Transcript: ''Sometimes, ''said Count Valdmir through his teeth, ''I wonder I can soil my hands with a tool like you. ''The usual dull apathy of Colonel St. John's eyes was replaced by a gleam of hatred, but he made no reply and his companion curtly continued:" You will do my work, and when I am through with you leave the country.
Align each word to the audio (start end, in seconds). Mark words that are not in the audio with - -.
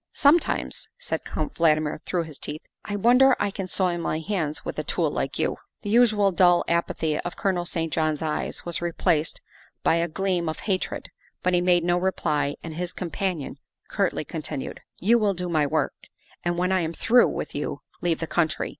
''Sometimes, 0.27 0.87
''said 0.97 1.23
Count 1.23 1.53
Valdmir 1.53 1.99
through 2.07 2.23
his 2.23 2.39
teeth, 2.39 2.63
''I 2.91 2.95
wonder 2.95 3.35
I 3.39 3.51
can 3.51 3.67
soil 3.67 3.99
my 3.99 4.17
hands 4.17 4.65
with 4.65 4.79
a 4.79 4.83
tool 4.83 5.11
like 5.11 5.37
you. 5.37 5.57
''The 5.83 5.91
usual 5.91 6.31
dull 6.31 6.63
apathy 6.67 7.19
of 7.19 7.37
Colonel 7.37 7.65
St. 7.65 7.93
John's 7.93 8.23
eyes 8.23 8.65
was 8.65 8.81
replaced 8.81 9.41
by 9.83 9.97
a 9.97 10.07
gleam 10.07 10.49
of 10.49 10.61
hatred, 10.61 11.09
but 11.43 11.53
he 11.53 11.61
made 11.61 11.83
no 11.83 11.99
reply 11.99 12.55
and 12.63 12.73
his 12.73 12.93
companion 12.93 13.57
curtly 13.91 14.25
continued:" 14.25 14.81
You 15.07 15.19
will 15.19 15.35
do 15.35 15.47
my 15.47 15.67
work, 15.67 15.93
and 16.43 16.57
when 16.57 16.71
I 16.71 16.79
am 16.81 16.93
through 16.93 17.27
with 17.29 17.53
you 17.53 17.81
leave 18.01 18.19
the 18.19 18.25
country. 18.25 18.69